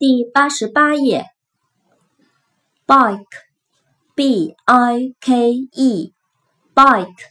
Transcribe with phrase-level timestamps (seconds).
[0.00, 1.26] 第八十八页。
[2.86, 7.26] bike，b i k e，bike，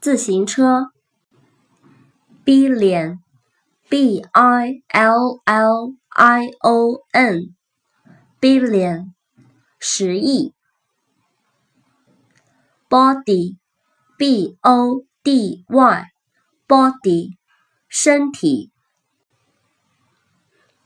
[0.00, 0.92] 自行车。
[2.44, 9.12] billion，b i l l i o n，billion，
[9.80, 10.54] 十亿。
[12.88, 17.36] body，b o d y，body，
[17.88, 18.70] 身体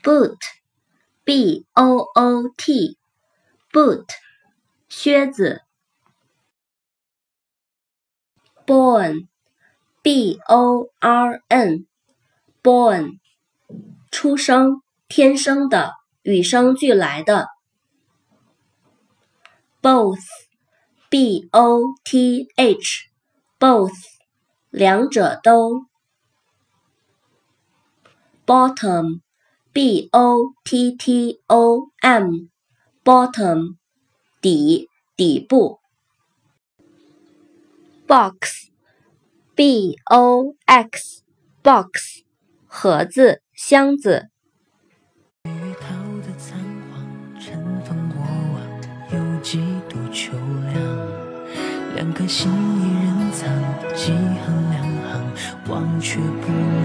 [0.03, 0.62] ，boot。
[1.33, 4.07] Boot，b o o t，boot，
[4.91, 5.63] 靴子。
[8.67, 13.19] born，b o r n，born，
[14.11, 17.49] 出生，天生的，与生俱来的。
[19.81, 23.95] both，b o t h，both，
[24.69, 25.87] 两者都。
[28.45, 29.23] bottom。
[29.73, 33.77] B o t t o m，bottom，
[34.43, 35.79] 底，底部。
[38.07, 42.23] box，b o x，box，
[42.67, 44.29] 盒子，箱子。
[51.95, 53.49] 两颗心一人藏，
[53.95, 55.33] 几行两行，
[55.69, 56.82] 忘却不能。